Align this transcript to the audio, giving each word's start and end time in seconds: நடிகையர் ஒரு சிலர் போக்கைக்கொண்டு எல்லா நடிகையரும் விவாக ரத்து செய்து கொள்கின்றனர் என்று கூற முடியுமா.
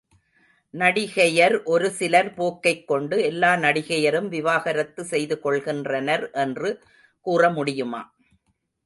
நடிகையர் 0.73 1.55
ஒரு 1.63 1.87
சிலர் 1.91 2.29
போக்கைக்கொண்டு 2.37 3.17
எல்லா 3.23 3.51
நடிகையரும் 3.55 4.27
விவாக 4.27 4.71
ரத்து 4.71 5.05
செய்து 5.05 5.37
கொள்கின்றனர் 5.43 6.25
என்று 6.35 6.71
கூற 7.25 7.51
முடியுமா. 7.51 8.01